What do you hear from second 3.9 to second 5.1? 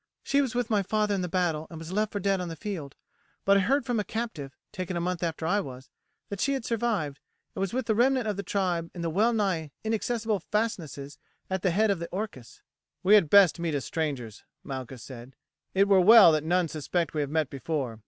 a captive, taken a